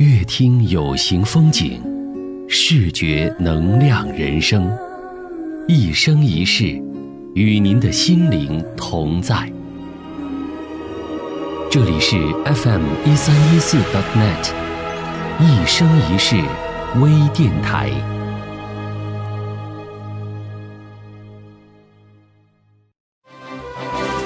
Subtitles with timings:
[0.00, 1.78] 乐听有形风景，
[2.48, 4.74] 视觉能量人生，
[5.68, 6.82] 一生一世，
[7.34, 9.52] 与您的心灵同在。
[11.70, 12.16] 这里是
[12.46, 13.76] FM 一三一四
[14.16, 14.52] .net，
[15.38, 16.36] 一生一世
[17.02, 17.90] 微电台。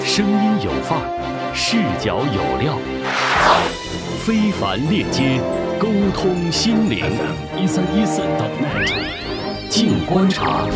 [0.04, 2.78] 声音有范儿，视角有料，
[4.24, 5.40] 非凡链接，
[5.78, 7.04] 沟通心灵。
[7.60, 8.90] 一三一四 .net，
[9.68, 10.66] 静观察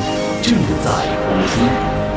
[0.42, 0.90] 正在
[1.26, 2.07] 播出。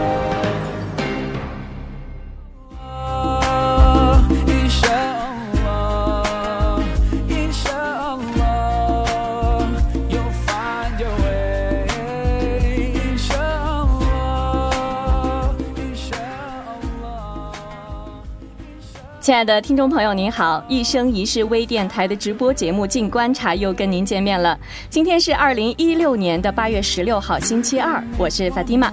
[19.21, 20.65] 亲爱的听众朋友，您好！
[20.67, 24.59] 一生一世微电台的直播节目《静观察》又跟您见面了。
[24.89, 28.91] 今天是二零一六年的八月十六号，星期二，我是法蒂玛。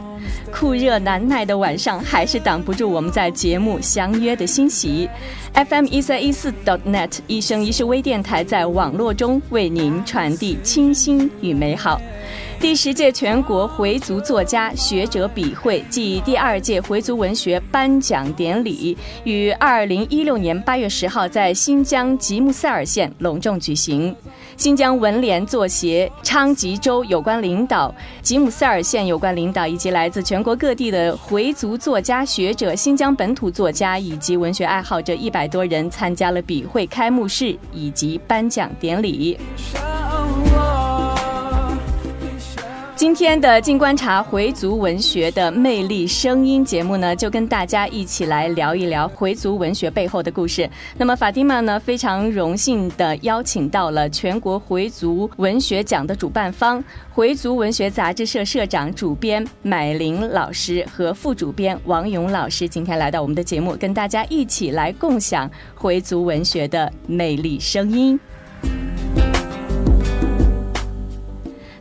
[0.53, 5.09] 酷热难耐的晚上，还是挡不住我们在节目相约的欣喜。
[5.55, 12.01] FM 一三一四 dot .net 一生一世微电台在网络中为您传递清新与美好。
[12.61, 24.15] 第十届全国回族作家学者笔会暨第二届回族文学颁奖典礼于二零一六年八月十号在新疆吉木赛尔县隆重举行。
[24.59, 39.39] 新疆文联作协昌吉州有关领导、吉姆塞尔县有关领导以及来自全国各地的回族作家、学者、新疆本土作家以及文学爱好者一百多人参加了笔会开幕式以及颁奖典礼。
[42.99, 50.69] 今天的《静观察》回族文学的魅力声音节目呢，就跟大家一起来聊一聊回族文学背后的故事。
[50.97, 56.83] 那么，法蒂玛呢，非常荣幸的邀请到了全国回族文学奖的主办方——
[57.15, 68.19] 回族文学杂志社社长、主编买林老师和副主编王勇老师，今天来到我们的节目，跟大家一起来共享回族文学的魅力声音。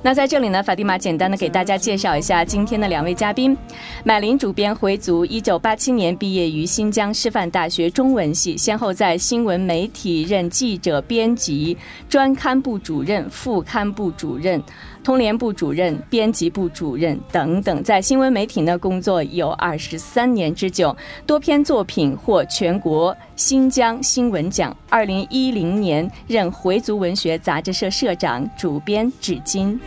[0.07, 3.57] 那在这里呢，法蒂玛简单的给大家介绍一下今天的两位嘉宾。
[4.05, 14.63] 买林主编回族，一九八七年毕业于新疆师范大学中文系，先后在新闻媒体任记者、编辑、专刊部主任、副刊部主任。
[15.07, 20.93] 通联部主任、编辑部主任等等，在新闻媒体呢工作有二十三年之久，
[21.25, 24.75] 多篇作品获全国新疆新闻奖。
[24.89, 29.79] 二零一零年任回族文学杂志社社长、主编，至今。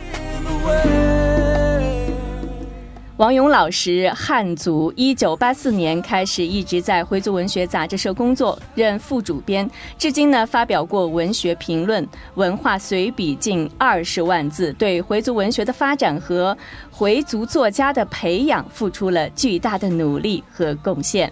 [3.21, 16.57] 王勇老师，汉族，一九八四年开始一直在回族文学杂志社工作，任副主编，至今呢发表过文学评论、文化随笔近二十万字，对回族文学的发展和
[16.89, 21.31] 回族作家的培养付出了巨大的努力和贡献。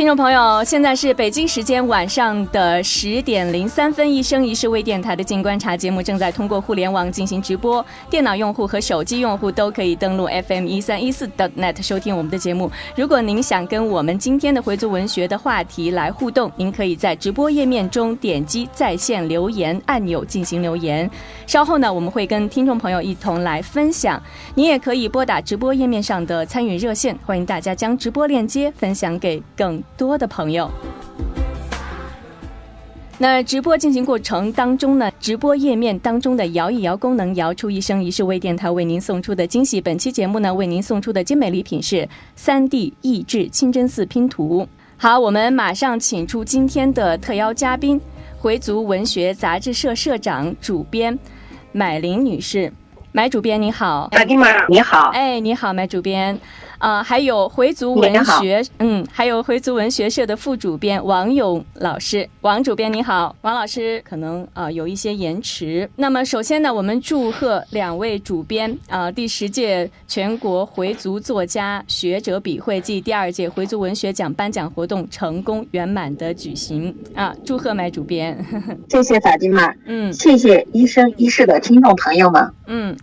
[0.00, 12.72] 听众朋友，现在是北京时间晚上的十点零三分，一生一世微电台的静观察节目正在通过互联网进行直播，电脑用户和手机用户都可以登录 FM 一三一四 .net 收听我们的节目。
[12.96, 21.10] 如果您想跟我们今天的回族文学的话题来互动，您可以在直播页面中点击在线留言按钮进行留言。
[21.46, 24.18] 稍后呢，我们会跟听众朋友一同来分享。
[24.54, 29.78] 您也可以拨打直播页面上的参与热线，欢迎大家将直播链接分享给更。
[29.96, 30.70] 多的朋友，
[33.18, 39.80] 那直播进行过程当中呢，直播页面当中的摇一摇功能摇出一生一世为电台为您送出的惊喜。
[39.80, 44.66] 本期节目呢，为您送出的精美礼品是三 D 益智清真寺拼图。
[44.96, 48.00] 好，我们马上请出今天的特邀嘉宾，
[48.38, 51.18] 回族文学杂志社社长、主编
[51.72, 52.72] 买林女士。
[53.12, 56.38] 买主编你好，大弟们你好，哎，你好，买主编。
[56.80, 65.88] 啊，还有回族文学，嗯，还有回族文学社的副主编王勇老师，王主编你好，王老师可能啊有一些延迟。
[65.96, 77.36] 那么首先呢，我们祝贺两位主编啊，第十届全国回族作家学者笔会暨第二届回族文学奖颁奖活动成功圆满的举行啊！
[77.44, 78.42] 祝贺麦主编，
[78.88, 82.96] 谢谢法金玛，嗯，谢谢一生一世的听众朋友们，嗯。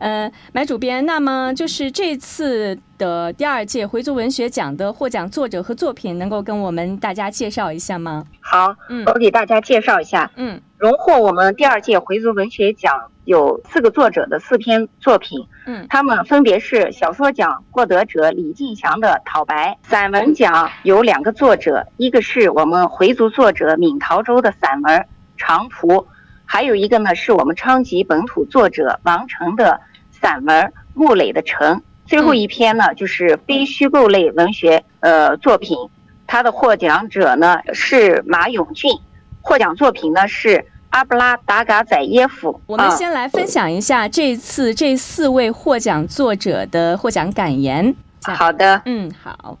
[0.00, 8.24] 呃，买主编，那么就是这次的第二届回族文学奖的获奖作者和作品，能够跟我们大家介绍一下吗？
[8.40, 24.98] 好，嗯，我给大家介绍一下，嗯，荣获我们第二届回族文学奖有四个作者的四篇作品，嗯，他们分别是小说奖获得者李进祥的《讨白》，散文奖有两个作者，一个是我们回族作者闵陶州的散文
[25.36, 25.88] 《长途》，
[26.46, 29.78] 还有一个呢是我们昌吉本土作者王成的
[30.20, 30.64] 散文
[30.94, 31.76] 《木垒的城》。
[32.06, 35.76] 最后一篇呢就是非虚构类文学呃作品，
[36.26, 38.90] 他的获奖者呢是马永俊，
[39.40, 40.66] 获奖作品呢是。
[40.90, 47.94] 阿布拉达嘎宰耶夫，我们先来分享一下这次这四位获奖作者的获奖感言。
[48.22, 49.56] 好的，嗯，好。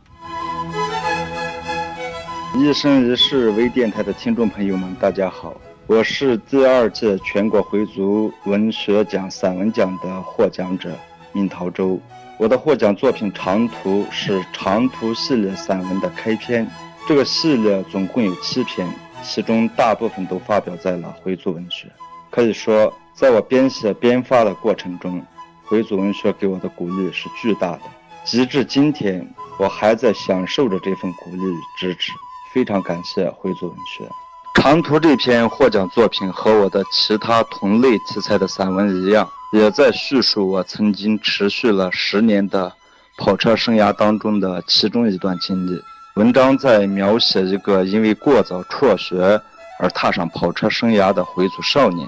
[2.56, 5.54] 一生一世微电台的听众朋友们，大家好，
[5.90, 10.96] 我是第二届全国回族文学奖散文奖的获奖者
[11.32, 12.00] 闵陶洲。
[12.38, 16.64] 我的获奖作品《长途》是《长途》系列散文的开篇，
[17.08, 18.88] 这个系列总共有七篇。
[19.24, 21.88] 其中大部分都发表在了回族文学，
[22.30, 25.20] 可以说，在我编写编发的过程中，
[25.64, 27.80] 回族文学给我的鼓励是巨大的。
[28.24, 29.28] 直至今天，
[29.58, 32.12] 我还在享受着这份鼓励与支持，
[32.54, 34.04] 非常感谢回族文学。
[34.54, 42.70] 《长途》这篇获奖作品和我的其他同类题材的散文一样，也在叙述我曾经持续了十年的
[43.16, 45.80] 跑车生涯当中的其中一段经历。
[46.16, 49.40] 文章在描写一个因为过早辍学
[49.78, 52.06] 而踏上跑车生涯的回族少年，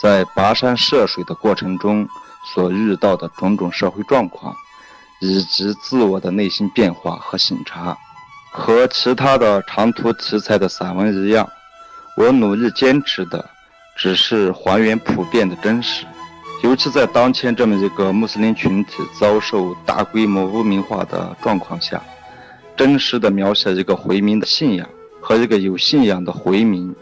[0.00, 2.06] 在跋山涉水的过程中
[2.54, 4.54] 所遇到的种种社会状况，
[5.20, 7.96] 以及自我的内心变化和醒察。
[8.54, 11.48] 和其他的长途题材的散文一样，
[12.16, 13.44] 我努力坚持的
[13.96, 16.04] 只是还原普遍的真实，
[16.62, 22.02] 尤其在当前这么一个穆斯林群体遭受大规模污名化的状况下。
[22.74, 24.88] 真实的描写一个回民的信仰
[25.20, 26.92] 和一个有信仰的回民，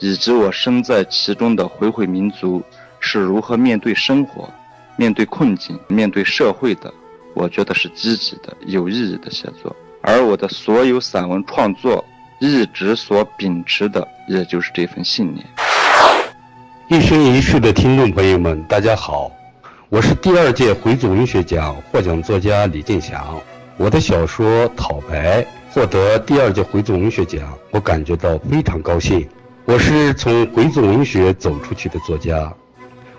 [0.00, 2.60] 以及我身在其中的回回民族
[2.98, 4.52] 是如何面对生活、
[4.96, 6.92] 面对困境、面对社会的，
[7.34, 9.74] 我觉得是积极的、有意义的写作。
[10.02, 12.04] 而我的所有散文创作
[12.42, 15.46] 一直所秉持的，也就是这份信念。
[16.88, 19.30] 一生一世的听众朋友们，大家好，
[19.88, 23.40] 我是第二届回族文学奖获奖作家李进祥。
[23.76, 25.40] 我的小说《讨白》
[25.70, 29.24] 获得第二届回族文学奖，我感觉到非常高兴。
[29.64, 32.52] 我是从回族文学走出去的作家，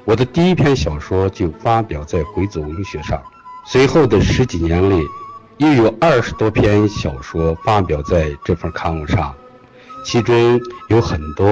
[0.03, 3.23] 我的第一篇小说就发表在回族文学上。
[3.65, 5.01] 随后的十几年里，
[5.57, 9.33] 又有二十多篇小说发表在这份刊物上，
[10.03, 10.59] 其中
[10.89, 11.45] 有很多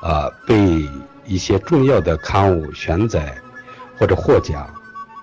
[0.00, 0.88] 啊被
[1.26, 3.34] 一些重要的刊物选载
[3.98, 4.68] 或者获奖。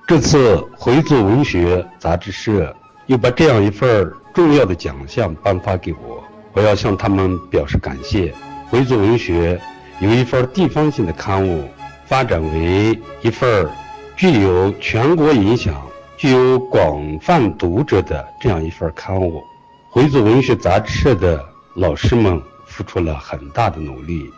[0.07, 2.75] 这次回族文学杂志社。
[3.09, 6.23] 又把这样一份重要的奖项颁发给我，
[6.53, 8.31] 我要向他们表示感谢。
[8.69, 9.59] 回族文学
[9.99, 11.67] 由一份地方性的刊物
[12.05, 13.67] 发展为一份
[14.15, 15.81] 具有全国影响、
[16.19, 19.41] 具有广泛读者的这样一份刊物。
[19.89, 21.41] 回族文学杂志社的
[21.75, 24.29] 老师们付出了很大的努力，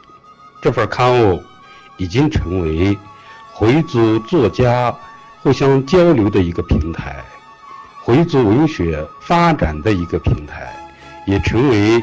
[0.62, 1.42] 这份刊物
[1.98, 2.96] 已经成为
[3.52, 4.96] 回族作家
[5.42, 7.16] 互相交流的一个平台。
[8.04, 10.72] 回族文学发展的一个平台，
[11.26, 12.00] 也成为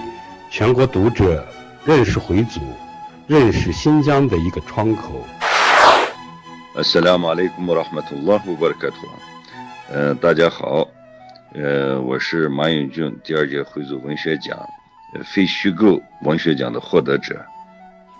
[0.50, 1.46] 全国读者
[1.84, 2.60] 认识回族、
[3.28, 5.24] 认识新疆的一个窗口。
[9.90, 10.86] 呃，大家好，
[11.54, 14.54] 呃，我是马永俊，第二届回族文学奖
[15.14, 17.42] 呃非虚构文学奖的获得者。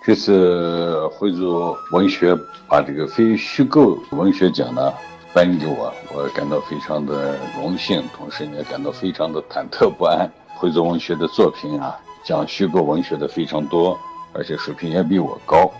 [0.03, 2.35] 这次回族文学
[2.67, 4.91] 把这个非虚构文学奖呢。
[5.31, 10.27] 颁给我，我感到非常的荣幸，同时也感到非常的忐忑不安。
[10.55, 13.95] 回族文学的作品啊，讲虚构文学的非常多，
[14.33, 15.71] 而且水平也比我高，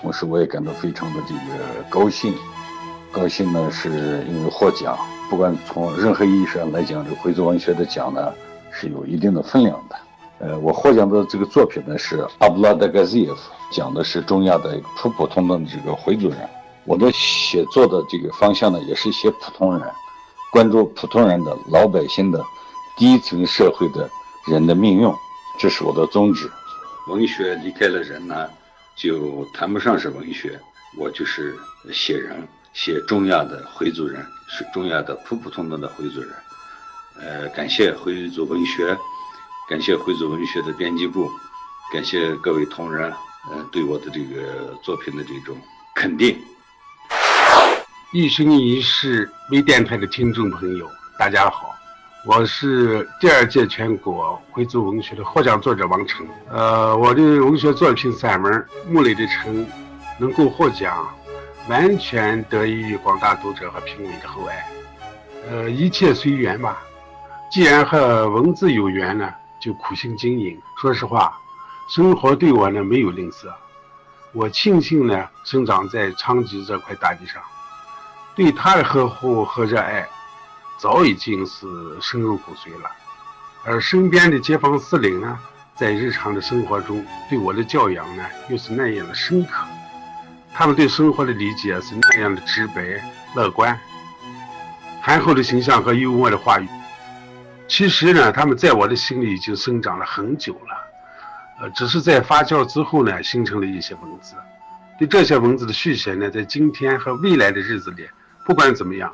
[0.00, 2.34] 同时我也感到非常的这个高兴。
[3.12, 4.98] 高兴呢，是因为获奖。
[5.28, 8.32] 不管从任何意义上来讲，这回族文学的奖呢
[8.70, 9.96] 是有一定的分量的。
[10.38, 16.38] 呃，我获奖的这个作品呢是阿布拉德盖兹耶夫，讲的是中亚的普普通通的这个回族人。
[16.84, 19.82] 我的写作的这个方向呢，也是写普通人，
[20.50, 22.42] 关注普通人的老百姓的
[22.96, 24.08] 低层社会的
[24.46, 25.12] 人的命运，
[25.58, 26.50] 这是我的宗旨。
[27.08, 28.48] 文学离开了人呢，
[28.96, 30.58] 就谈不上是文学。
[30.96, 31.54] 我就是
[31.92, 36.30] 写人，写中亚的回族人，是中亚的普普通通的回族人。
[37.20, 38.96] 呃，感谢回族文学，
[39.68, 41.28] 感谢回族文学的编辑部，
[41.92, 43.10] 感谢各位同仁，
[43.50, 45.56] 呃，对我的这个作品的这种
[45.92, 46.40] 肯定。
[48.12, 51.74] 一生一世微电台的听众朋友，大家好，
[52.24, 56.24] 我是第二届全国回族文学的获奖作者王成。
[56.48, 58.52] 呃，我的文学作品散文
[58.88, 59.66] 《木垒的城》
[60.20, 61.04] 能够获奖，
[61.68, 64.66] 完全得益于广大读者和评委的厚爱。
[65.50, 66.82] 呃，一切随缘吧。
[67.50, 70.60] 既然和文字有缘呢，就苦心经营。
[70.80, 71.38] 说实话，
[71.88, 73.52] 生活对我呢没有吝啬。
[74.32, 77.42] 我庆幸呢生长在昌吉这块大地上，
[78.34, 80.06] 对他的呵护和热爱，
[80.76, 81.66] 早已经是
[82.00, 82.90] 深入骨髓了。
[83.64, 85.38] 而身边的街坊四邻呢，
[85.74, 89.64] 在日常的生活中对我的教养呢，又是那样的深刻。
[90.58, 92.82] 他们对生活的理解是那样的直白、
[93.36, 93.78] 乐观。
[95.00, 96.68] 憨厚的形象和幽默的话语，
[97.68, 104.34] 其实呢，他们在我的心里已经生长了很久了，呃，只是在发酵之后呢，形成了一些文字。
[104.98, 108.08] 对这些文字的续写呢，在今天和未来的日子里，
[108.44, 109.12] 不管怎么样，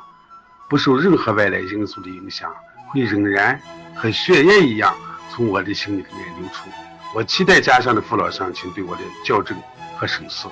[0.67, 2.51] 不受任何外来因素的影响，
[2.87, 3.61] 会仍然
[3.93, 4.91] 和血液一样
[5.29, 6.71] 从我的心里面流出。
[7.13, 9.55] 我期待家乡的父老乡亲对我的校正
[9.95, 10.47] 和审视，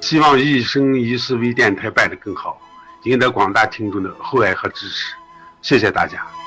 [0.00, 2.60] 希望一生一世为电台办得更好。
[3.04, 5.14] 赢得广大听众的厚爱和支持，
[5.62, 6.39] 谢谢大家。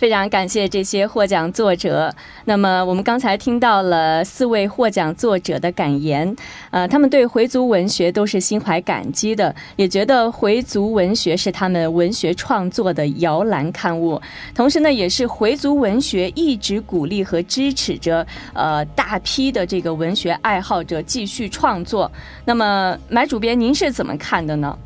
[0.00, 2.10] 非常感谢这些获奖作者。
[2.46, 6.34] 那么，我们刚才听到了四位获奖作者的感言，
[6.70, 14.18] 呃，他们对回族文学都是心怀感激的，也觉得回族文学是他们文学创作的摇篮刊物。
[14.54, 22.10] 同时呢，也是回族文学一直鼓励和支持着呃大批的这个文学爱好者继续创作。
[22.46, 24.78] 那么，买主编，您是怎么看的呢？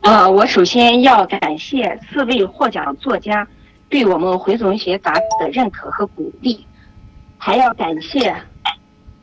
[0.00, 3.46] 呃，我首先要感谢四位获奖作家。
[3.88, 6.66] 对我们回族文学杂志的认可和鼓励，
[7.38, 8.36] 还要感谢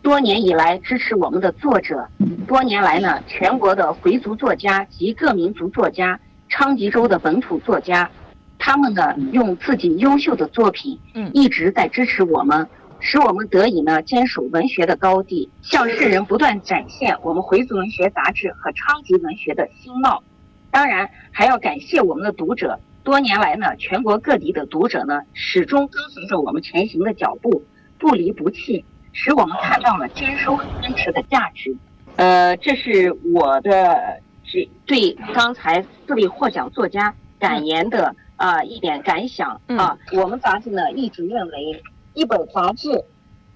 [0.01, 2.07] 多年以来支持我们的作者。
[2.47, 6.19] 多年来呢，全国的回族作家及各民族作家、
[6.49, 8.09] 昌吉州的本土作家，
[8.57, 10.99] 他们呢用自己优秀的作品，
[11.33, 12.67] 一直在支持我们，
[12.99, 20.23] 使我们得以呢坚守文学的高地，向世人不断展现我们回族文学杂志和昌吉文学的新貌。
[20.71, 22.79] 当然，还要感谢我们的读者。
[23.05, 27.63] 多年来呢，全国各地的读者呢，始终跟随着我们前行的脚步，
[27.99, 28.83] 不离不弃，
[29.13, 31.77] 使我们看到了坚守和坚持的价值。
[32.15, 39.95] 呃，这是我的这对刚才四位获奖作家感言的啊一点感想啊。
[40.13, 41.83] 我们杂志呢一直认为，
[42.15, 43.05] 一本杂志，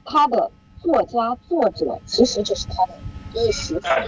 [0.05, 2.93] 它的作家作者其实就是它的
[3.33, 4.07] 衣食父母，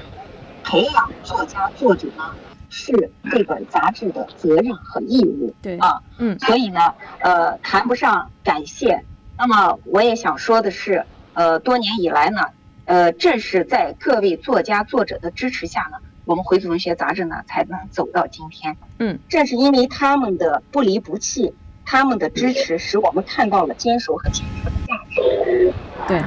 [0.63, 2.36] 培养作家作者呢。
[2.74, 6.80] 是这本杂志的责任和义务，对啊，嗯，所以呢，
[7.20, 9.04] 呃，谈不上感谢。
[9.38, 12.40] 那么我也想说的是，呃，多年以来呢，
[12.86, 18.78] 呃，正是在各位作家作者的支持下呢，我们回族文学杂志呢才能走到今天。
[19.00, 21.54] 嗯，正是因为他们的不离不弃，
[21.86, 25.74] 他们的支持，使我们看到了坚守和坚持的价值。
[26.08, 26.22] 对。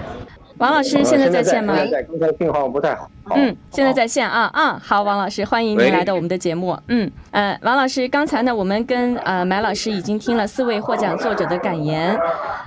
[0.58, 1.76] 王老师现在在线吗？
[1.76, 3.10] 现在，刚才信号不太好。
[3.34, 6.78] 嗯，现在在线啊啊，好，王老师，欢迎您来到我们的节目。
[6.88, 12.16] 嗯呃，王老师，刚才呢，我们跟呃买老师已经听了四位获奖作者的感言。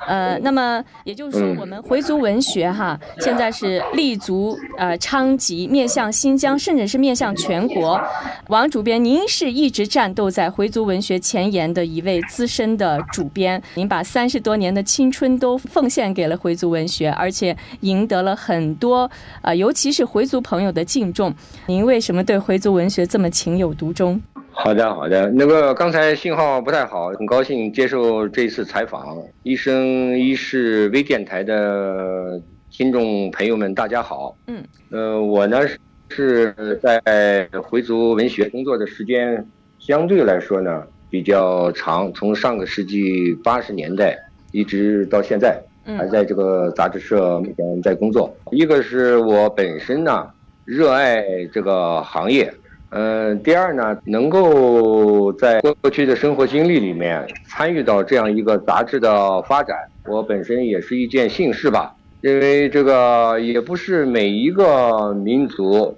[0.07, 8.01] 呃，那么也就是说，我们回族文学哈，现在是立足呃昌吉，面向新疆，甚至是面向全国。
[8.47, 17.55] 王主编，您是一直战斗在回族文学前沿的一位资深的主编，您把三十多年的青春都奉献给了回族文学，而且。
[17.81, 19.09] 赢得了很多
[19.41, 21.33] 啊，尤其是回族朋友的敬重。
[21.65, 24.21] 您为什么对回族文学这么情有独钟？
[24.51, 25.29] 好的，好的。
[25.31, 29.17] 那个刚才信号不太好，很高兴接受这次采访。
[29.43, 34.37] 一生一世微电台的听众朋友们，大家好。
[34.47, 35.59] 嗯，呃，我呢
[36.07, 39.45] 是在回族文学工作的时间
[39.79, 44.17] 相对来说呢比较长，从上个世纪八十年代
[44.53, 45.61] 一直到现在。
[45.97, 48.29] 还在这个杂志社目前在工作。
[48.51, 50.27] 一个是我本身呢
[50.67, 52.53] 热爱这个行业，
[52.89, 61.95] 嗯，第二呢能够在过去的生活经历里面参与到这样一个杂志的发展，我本身也是一件幸事吧。
[62.19, 65.97] 因为这个也不是每一个民族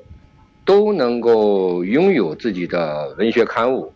[0.63, 3.91] 都能够拥有自己的文学刊物。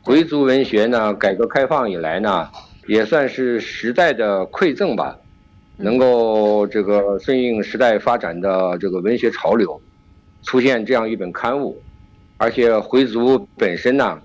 [0.00, 2.48] 回族文学呢，改革开放以来呢，
[2.86, 5.14] 也算是时代的馈赠吧。
[5.76, 9.78] 能够这个顺应时代发展的这个文学潮流，
[10.46, 11.78] 出现这样一本刊物，
[12.38, 14.18] 而且回族本身呢，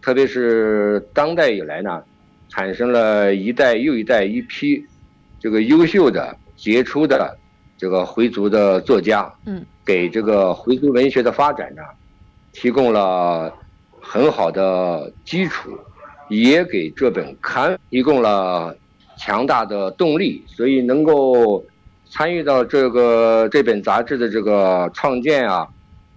[0.00, 2.02] 特别是当代以来呢，
[2.48, 4.82] 产生了一代又一代一批
[5.38, 7.36] 这个优秀的、杰出的
[7.76, 11.82] 这这个回族的作家，嗯，给这个回族文学的发展呢，
[12.50, 13.52] 提供了
[14.00, 15.78] 很好的基础，
[16.30, 18.74] 也给这本刊提供了
[19.18, 21.62] 强大的动力，所以能够
[22.14, 25.66] 参与到这个这本杂志的这个创建啊、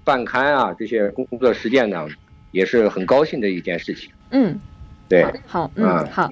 [0.03, 2.05] 办刊啊这些工作实践呢，
[2.51, 4.11] 也是很高兴的一件事情。
[4.29, 4.59] 嗯。
[5.09, 6.29] 对，好，嗯，好，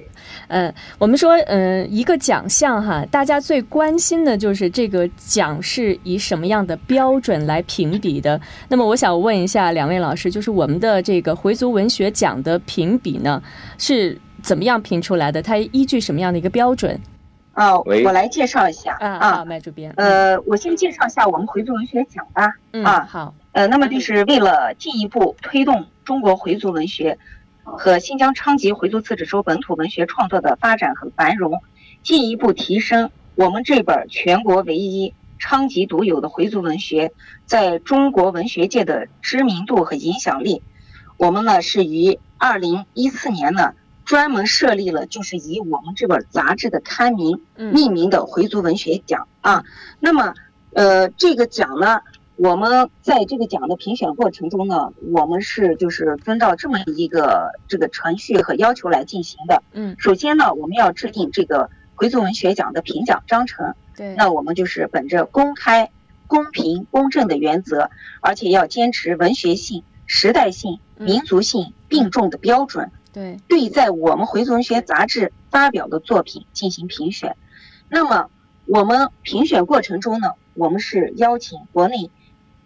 [0.50, 8.38] 呃，我们说，呃，一个奖项哈，大家最关心的就是这个奖是以什么样的标准来评比的。
[8.68, 13.42] 那么，我想问一下两位老师，就是我们的这个回族文学奖的评比呢，
[13.78, 15.42] 是怎么样评出来的？
[15.42, 17.00] 它依据什么样的一个标准？
[17.56, 22.54] 啊，我来介绍一下啊啊，麦主编，呃，我先介绍一下我们回族文学奖吧。
[22.84, 27.18] 啊，好，呃，那么就是为了进一步推动中国回族文学。
[27.68, 31.64] 和新疆昌吉回族自治州本土文学创作的发展和繁荣，
[32.04, 37.12] 进一步提升我们这本全国唯一昌吉独有的回族文学
[37.48, 40.62] 在中国文学界的知名度和影响力。
[41.18, 43.74] 我们呢是于二零一四年呢
[44.06, 49.66] 专门设立了，就是以我们这本杂志的刊名命名的回族文学奖啊。
[50.00, 50.34] 那么，
[50.74, 52.00] 呃，这个奖呢。
[52.38, 59.64] 我们在这个奖的评选过程中呢，我们是就是遵照这么一个这个程序和要求来进行的。
[59.72, 63.74] 嗯，首先呢，我们要制定这个回族文学奖的评奖章程。
[63.96, 65.90] 对，那我们就是本着公开、
[66.28, 72.92] 公平、公正的原则，而且要坚持文学性、时代性、民族性并重的标准。
[73.16, 77.38] 对，对，在我们回族文学杂志发表的作品进行评选。
[77.88, 78.30] 那么
[78.66, 82.12] 我们评选过程中呢，我们是邀请国内。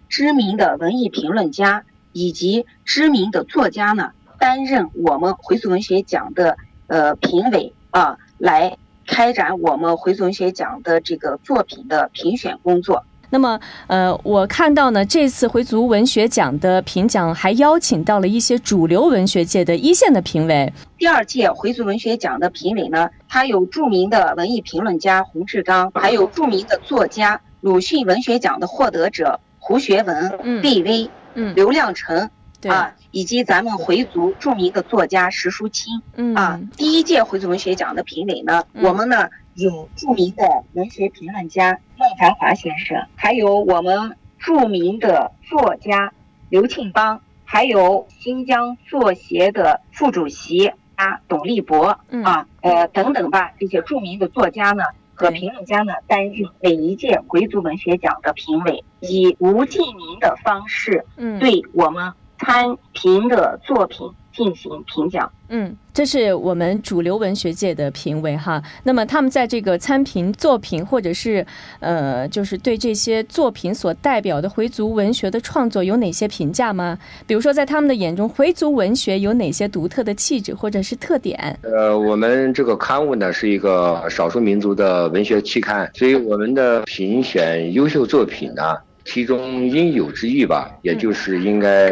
[0.08, 13.06] 知名的文艺评论家以及知名的作家呢，担任我们回族文学奖的呃评委啊，来开展我们回族文学奖的这个作品的评选工作。
[13.30, 20.72] 那么，呃，我看到呢，这次回族文学奖的评奖还邀请到了一些主流文学界的一线的评委。
[20.98, 29.40] 第二届回族文学奖的评委呢，他有著名的文艺评论家洪志刚，还有著名的作家鲁迅文学奖的获得者。
[29.62, 31.08] 胡学文、毕威、
[31.54, 32.28] 刘亮程
[32.68, 36.02] 啊，以及咱们回族著名的作家石淑清。
[36.34, 39.28] 啊，第一届回族文学奖的评委呢，我们呢
[39.60, 46.14] 有著名的文学评论家孟繁华先生，还有我们著名的作家
[46.48, 54.84] 刘庆邦，还有新疆作协的副主席啊董立博啊，呃等等吧，这些著名的作家呢。
[55.14, 65.30] 和评论家呢担任每一届回族文学奖的评委，以无记名的方式，嗯，对我们参评的作品进行评奖。
[65.50, 68.64] 嗯，这是我们主流文学界的评委哈。
[68.84, 71.46] 那么他们在这个参评作品，或者是
[71.82, 76.98] 呃，就是对这些作品所代表的回族文学的创作有哪些评价吗？
[77.28, 81.60] 比如说，在他们的眼中，回族文学有哪些独特的气质或者是特点？
[81.64, 91.92] 呃，我们这个刊物呢是一个少数民族的文学期刊，所以我们的评选优秀作品呢，其中应有之义吧，也就是应该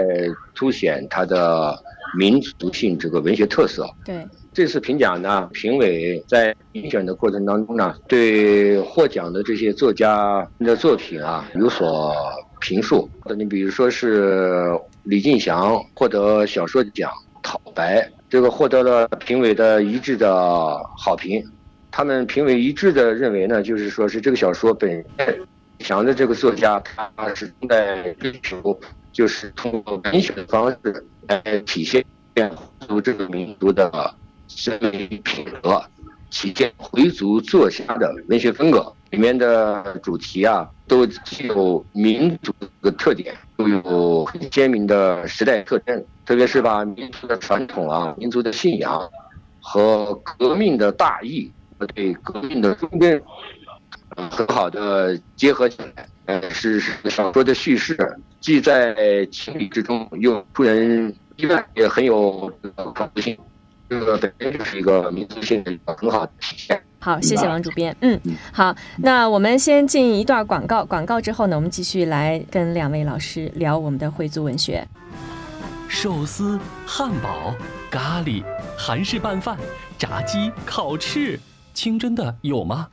[0.55, 1.75] 凸显它的。
[2.15, 3.89] 民族性这个文学特色。
[4.06, 12.13] 对，这次评奖呢，评委在评选的过程当中呢，对获奖的这些作家的作品啊有所
[12.60, 13.10] 评述。
[13.36, 14.72] 你比如说是
[15.04, 21.43] 李进祥获得小说奖《讨白》，这个获得了评委的一致的好评。
[21.91, 25.39] 他们评委一致的认为呢，就是说是这个小说本身，
[25.80, 28.80] 祥的这个作家他是在追求，
[29.12, 31.06] 就是通过文学的方式。
[31.28, 32.04] 来体现
[32.36, 34.13] 回族这个民族的
[34.48, 35.84] 审美品格，
[36.30, 38.94] 体现回族作家的文学风格。
[39.10, 46.06] 里面的主题啊，都具有民族的特点，都有鲜明的时代特征。
[46.26, 49.10] 特别是把民族的传统啊、民族的信仰
[49.62, 53.22] 和革命的大义和对革命的忠贞，
[54.30, 56.06] 很好的结合起来。
[56.28, 57.98] 呃，是小说的叙事。
[58.40, 63.36] 既在情理之中，又出人意外，也很有创造性。
[63.90, 66.82] 这个本身就是一个民族性的一个很好的体现。
[67.00, 67.96] 好，谢谢王主编。
[68.02, 68.20] 嗯，
[68.52, 74.86] 好，那我们先进一段广告，广告之后呢，我们继续来跟两位老师聊我们的回族文学。
[75.88, 77.56] 寿司、汉堡、
[77.90, 78.44] 咖喱、
[78.78, 79.58] 韩式拌饭、
[79.98, 81.40] 炸鸡、烤翅，
[81.74, 82.90] 清真的有吗？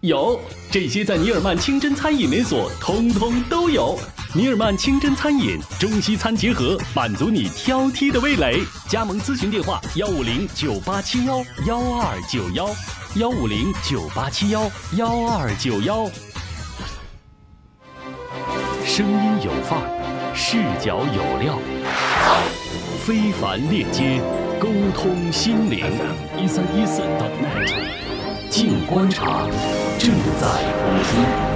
[0.00, 0.38] 有，
[0.70, 3.98] 这些在尼尔曼清真餐饮连锁通通都有。
[4.34, 8.62] 尼尔曼清真餐饮，中西餐结合，满足你挑剔的味蕾。
[8.88, 12.68] 加盟咨询电话：幺五零九八七幺幺二九幺，
[13.16, 16.04] 幺五零九八七幺幺二九幺。
[18.84, 21.58] 声音有范儿，视角有料，
[23.04, 24.20] 非凡链接，
[24.60, 25.86] 沟通心灵。
[26.38, 27.88] 一三一四 .net，
[28.50, 29.46] 静观察
[29.98, 30.46] 正在
[30.84, 31.55] 播出。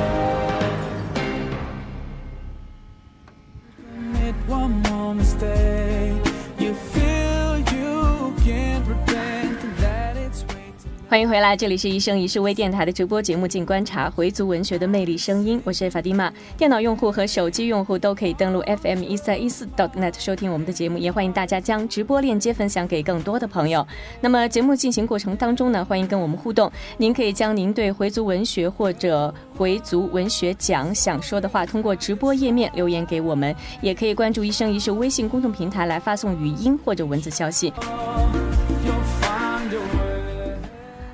[11.11, 16.33] 欢迎回来，这里是一生一世微电台的直播节目《静观察》，回族文学的魅力声音，我是法蒂玛。
[16.57, 23.85] 电脑用户和手机用户都可以登录 FM 一三一四 .net 收听我们的节目，也欢迎大家将直播链接分享给更多的朋友。
[24.20, 37.73] 那么节目进行过程当中呢，欢迎跟我们互动，您可以将您对回族文学或者回族文学奖想说的话，通过直播页面留言给我们，也可以关注一生一世微信公众平台来发送语音或者文字消息。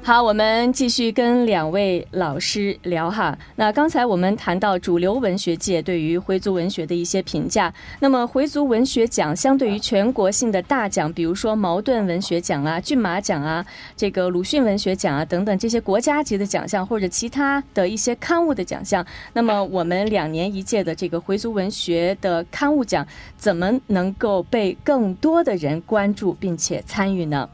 [0.07, 3.37] 好，我们继续跟两位老师聊哈。
[3.57, 7.75] 那刚才我们谈到主流文学界对于回族文学的一些评价。
[7.99, 13.67] 那么回族文学奖相对于全国性的大奖，比如说茅盾文学奖啊、骏马奖啊、
[13.97, 23.05] 这个鲁迅文学奖啊等等这些国家级的奖项，或者其他的一些刊物的奖项，那么我们两年一届的这个回族文学的刊物奖，
[23.37, 27.51] 怎么能够被更多的人关注并且参与呢？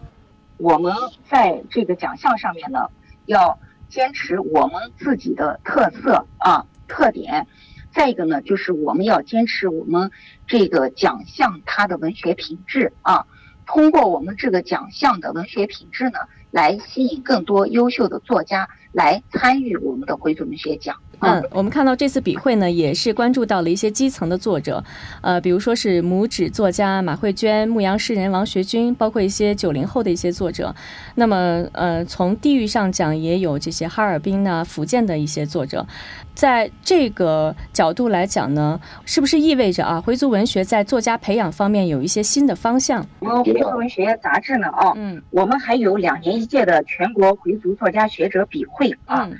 [0.62, 0.94] 我们
[1.28, 2.86] 在这个奖项上面呢，
[3.26, 7.48] 要坚持我们自己的特色啊特点，
[7.92, 10.12] 再一个呢，就是我们要坚持我们
[10.46, 13.26] 这个奖项它的文学品质啊，
[13.66, 16.20] 通过我们这个奖项的文学品质呢，
[16.52, 20.96] 来吸引更多优秀的作家来参与我们的回族文学奖。
[21.22, 24.82] 嗯，我们看到这次笔会呢，也是关注到了一些基层的作者，
[25.20, 30.74] 呃，比如说是拇指作家马慧娟、牧羊诗人王学军，包括一些九零后的一些作者。
[31.14, 35.86] 那么，呃，从地域上讲，也有这些哈尔滨呢、福建的一些作者。
[36.34, 43.06] 在这个角度来讲呢，是不是意味着啊，回族文学在作家培养方面有一些新的方向？
[43.20, 49.30] 我们回族文学杂志呢，哦，嗯，我们还有两年一届的全国回族作家学者笔会啊。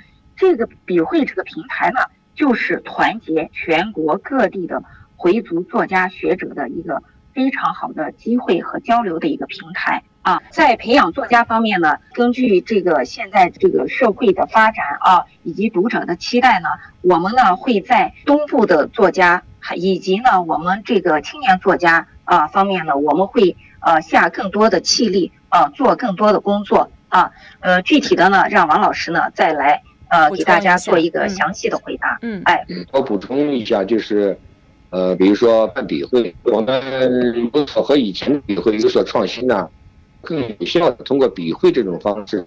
[0.43, 2.01] 这个笔会这个平台呢，
[2.35, 4.83] 就是团结全国各地的
[5.15, 7.01] 回族作家学者的一个
[7.33, 10.43] 非常好的机会和交流的一个平台啊。
[10.49, 16.67] 在培养作家方面呢，根据这个现在这个社会的发展啊，以及读者的期待呢，
[16.99, 19.43] 我们呢会在东部的作家，
[19.77, 27.31] 以及呢我们这个青年作家啊方面呢，我们会呃下更多的气力啊，做更多的工作啊。
[27.61, 29.83] 呃，具体的呢，让王老师呢再来。
[30.13, 32.19] 呃，给大家做一个详细的回答。
[32.21, 34.37] 嗯，哎，我补充一下，就是，
[34.91, 39.67] 呃，比如说办笔会，我们不所和以前的笔会有所创新呢，
[40.21, 42.45] 更有效的通过笔会这种方式，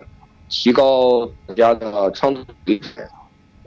[0.49, 2.89] 提高大家的创作水平。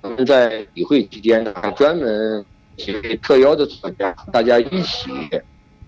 [0.02, 2.46] 我们在笔会期间呢，还专门
[2.78, 5.12] 请特邀的作家，大家一起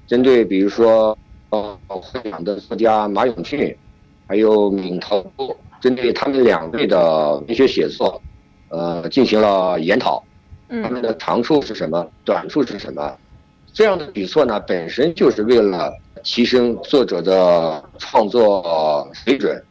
[0.06, 1.18] 针对，比如说，
[1.52, 3.74] 呃，获奖的作家马永俊，
[4.28, 5.26] 还有闵涛。
[5.82, 8.22] 针对他们两位的文学写作，
[8.70, 10.24] 呃，进行了研讨，
[10.70, 13.18] 他们的长处是什么，短处是什么？
[13.74, 15.92] 这样的举措呢，本身就是为了
[16.24, 19.62] 提升作者的创作水准，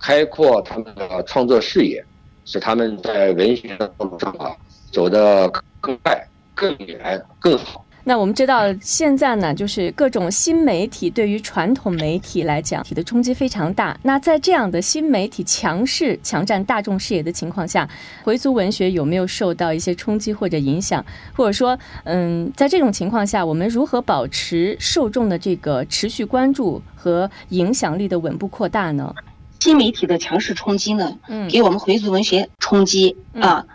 [0.00, 2.02] 开阔他们的创作视野，
[2.44, 4.56] 使他们在文学的道路上啊
[4.90, 5.46] 走得
[5.80, 7.84] 更快、更远、更好。
[8.04, 13.96] 那我们知道，现在呢，就是各种新媒体对于传统媒体来讲，体的冲击非常大。
[14.02, 17.88] 那在这样的新媒体强势强占大众视野的情况下，
[18.24, 21.04] 回族文学有没有受到一些冲击或者影响？
[21.34, 29.14] 或者说，嗯，在这种情况下，我们如何保持受众的这个持续关注和影响力的稳步扩大呢？
[29.60, 33.66] 新媒体的强势冲击呢，嗯，给我们回族文学冲击啊。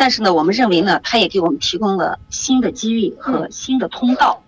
[0.00, 4.42] 但是呢，我们认为呢，它也给我们提供了新的机遇和新的通道，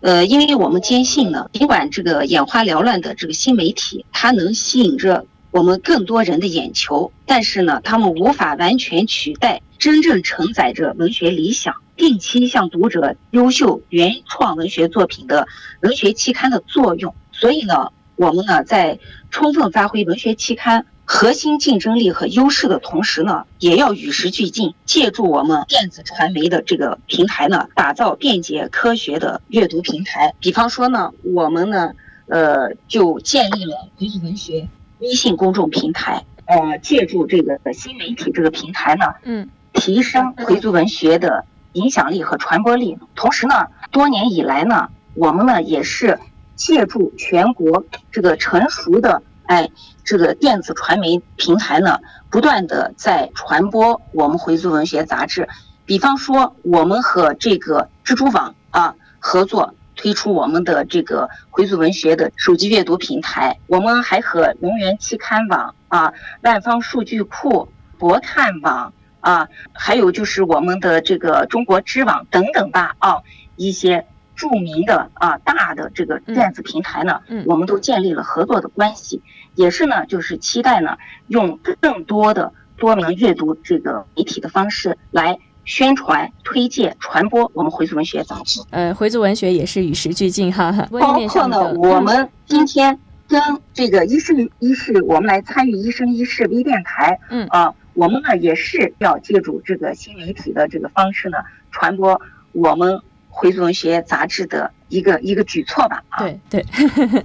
[0.00, 15.46] 呃，因为我们坚信呢，尽管这个眼花缭乱的这个新媒体，它能吸引着我们更多人的眼球，但是呢，他们无法完全取代真正承载着文学理想、定期向读者优秀原创文学作品的
[15.82, 17.14] 文学期刊的作用。
[17.30, 18.98] 所以呢，我们呢，在
[19.30, 20.86] 充分发挥文学期刊。
[21.10, 30.34] 核心竞争力和优势的同时呢，也要与时俱进，借助我们电子传媒的这个平台呢，打造便捷科学的阅读平台。
[30.38, 31.94] 比方说呢，我们呢，
[32.26, 34.68] 呃，就建立了回族文学
[34.98, 42.98] 微信公众平台，呃，借助这个新媒体这个平台呢，嗯，提升回族文学的影响力和传播力。
[43.14, 43.54] 同时呢，
[43.90, 46.18] 多年以来呢，我们呢也是
[46.54, 49.22] 借助全国这个成熟的。
[49.48, 49.70] 哎，
[50.04, 51.98] 这个电子传媒平台呢，
[52.30, 55.48] 不断的在传播我们回族文学杂志，
[55.86, 73.22] 比方说，我们和这个蜘蛛网啊合作推出我们的这个回族文学的手机阅读平台，我们还和龙源期刊网啊、万方数据库、博看网啊，还有就是我们的这个中国知网等等吧啊，
[73.56, 74.06] 一些
[74.38, 79.20] 著名的啊大的这个电子平台呢，我们都建立了合作的关系，
[79.56, 80.96] 也是呢，就是期待呢，
[81.26, 88.62] 用更多的多名阅读这个媒体的方式来宣传、推介、传播我们回族文学杂志。
[88.70, 90.86] 呃，回族文学也是与时俱进哈。
[90.92, 92.96] 微包括呢我们今天
[93.26, 93.42] 跟
[93.74, 97.44] 这个一生一世，我们来参与一生一世微电台，嗯。
[97.48, 101.38] 啊，我们呢也是要借助这个新媒体的这个方式呢，
[101.72, 102.20] 传播
[102.52, 103.00] 我们
[103.40, 106.66] 回族文学杂志的一个一个举措吧，啊，对对，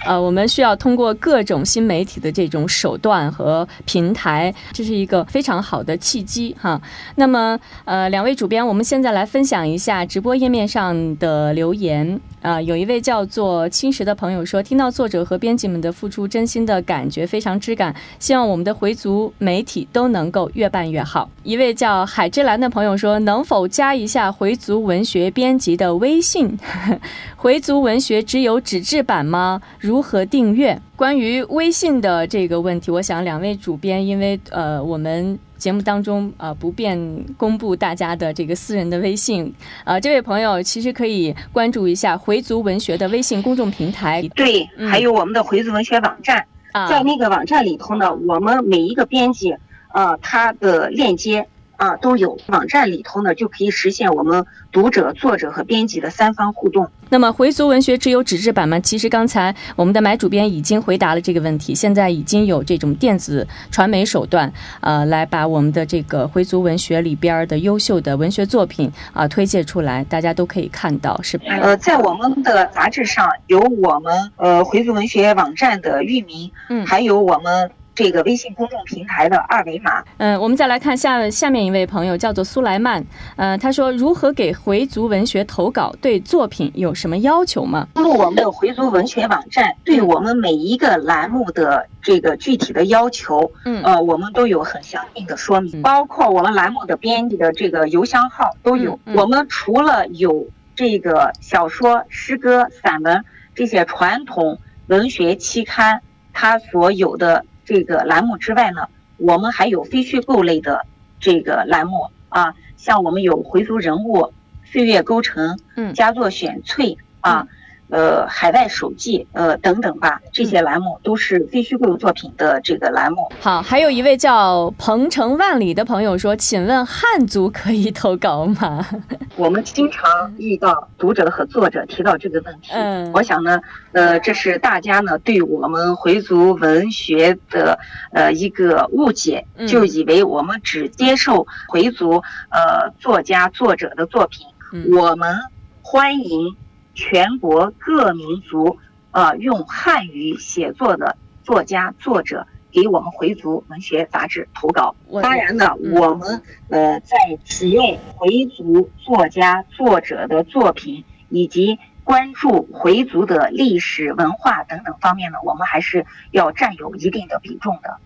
[0.07, 6.81] 呃，我们需要通过各种新媒体的这种手段和平台，这是一个非常好的契机哈。
[7.17, 12.21] 那么，呃，两位主编，我们现在来分享一下直播页面上的留言。
[12.41, 17.93] 啊、有一位叫做青石的朋友说，听到作者和编辑们的付出，真心的感觉非常之感。
[18.21, 21.29] 希望我们的回族媒体都能够越办越好。
[21.43, 26.57] 一位叫海之蓝的朋友说，能否加一下回族文学编辑的微信？
[27.37, 29.61] 回族文学只有纸质版吗？
[29.79, 30.81] 如何订阅？
[30.97, 36.99] 关于微信的这个问题，我想两位主编，因为呃，我们节目当中呃不便
[37.37, 39.53] 公布大家的这个私人的微信，
[39.85, 46.89] 呃，这位朋友其实可以关注一下回族文学的微信公众平台对，嗯还有我们的回族文学网站，啊。
[46.89, 49.55] 在那个网站里头呢，我们每一个编辑，
[49.95, 51.47] 呃，他的链接
[51.79, 56.91] 啊、都有，网站里头呢就可以实现我们读者、作者和编辑的三方互动。
[57.09, 58.79] 那么回族文学只有纸质版吗？
[58.81, 71.45] 其实刚才我们的买主编已经回答了这个问题，现在已经有这种电子传媒手段，呃，来把我们的这个回族文学里边的优秀的文学作品啊、推荐出来，大家都可以看到，是吧？
[71.61, 80.05] 呃，在我们的杂志上有我们呃回族文学网站的域名，嗯还有我们这个微信公众平台的二维码。
[80.19, 85.93] 嗯，我们再来看下下面一位朋友，叫做苏莱曼，呃，他说如何给回族文学投稿？
[86.01, 87.89] 对作品有什么要求吗？
[87.95, 98.95] 登录我们的回族文学网站，对我们每一个栏目的这个具体的要求，嗯呃，我们都有很详尽的说明，嗯包括我们栏目的编辑的这个邮箱号都有。
[99.07, 103.25] 嗯嗯我们除了有这个小说、诗歌、散文
[103.57, 106.01] 这些传统文学期刊
[106.33, 110.87] 它所有的这个栏目之外呢，我们还有非虚构类的
[111.21, 114.33] 这个栏目啊，像我们有回族人物、
[114.65, 117.47] 岁月勾陈、嗯佳作选萃啊。
[117.91, 123.29] 呃，海外手记，呃，等等吧，这些栏目都是非虚构作品的这个栏目。
[123.41, 128.87] 好，还有一位叫鹏程万里的朋友说，请问汉族可以投稿吗？
[129.37, 133.61] 我们经常遇到读者和作者提到这个问题，嗯我想呢，
[133.93, 137.79] 呃，这是大家呢对我们回族文学的
[138.13, 145.37] 呃一个误解嗯，就以为我们只接受回族呃作家作者的作品，嗯我们
[145.81, 146.55] 欢迎
[146.99, 148.77] 全国各民族
[149.13, 152.45] 呃用汉语写作的作家作者。
[152.71, 154.95] 给我们回族文学杂志投稿。
[155.23, 167.99] 当然呢，嗯我们呃在使用回族作家作者的作品以及关注回族的历史文化等等方面呢，我们还是要占有一定的比重的。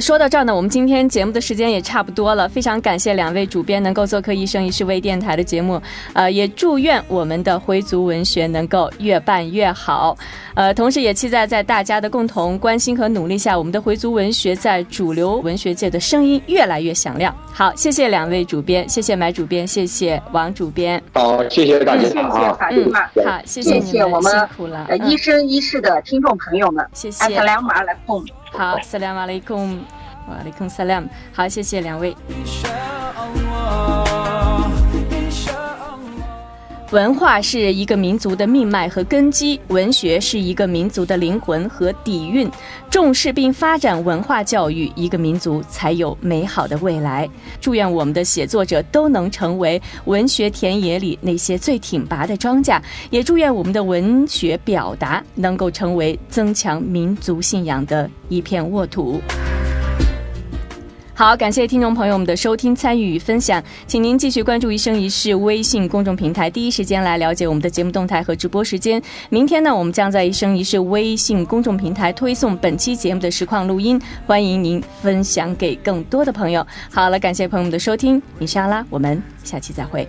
[0.00, 3.82] 说到这儿呢，我们今天节目的时间也差不多了，非常感谢两位主编。
[3.82, 5.80] 能够做客《一生一世》微电台的节目，
[6.12, 10.16] 呃，也祝愿我们的回族文学能够越办越好，
[10.54, 17.34] 呃，同时也期待在大家的共同关心和努力下，我们的回族文学在主流文学界的声音越来越响亮。
[17.52, 22.58] 好，谢谢两位主编，谢谢买主编，谢谢王主编，好，谢谢大谢谢家啊。
[22.70, 22.92] 嗯
[23.24, 23.86] 好，谢谢你们。
[23.86, 27.24] 谢我们辛苦了，一生一世的听众朋友们，谢谢。
[27.24, 28.24] 阿萨拉姆阿莱贡。
[28.56, 32.16] 好，salam alaikum，wa alaikum salam，好，谢谢两位。
[36.92, 42.48] 文化是一个民族的命脉和根基，文学是一个民族的灵魂和底蕴。
[42.88, 47.28] 重视并发展文化教育，一个民族才有美好的未来。
[47.60, 59.20] 祝愿我们的写作者都能成为文学田野里那些最挺拔的庄稼，也祝愿我们的文学表达能够成为增强民族信仰的一片沃土。
[61.18, 69.02] 好，感谢听众朋友们的收听、参与与分享，请您继续关注“一生一世”微信公众平台，第一时间来了解我们的节目动态和直播时间。
[69.30, 76.64] 明天呢，我们将在“一生一世”微信公众平台推送本期节目的实况录音，欢迎您分享给更多的朋友。
[76.90, 80.06] 好了，感谢朋友们的收听，你是阿拉，我们下期再会。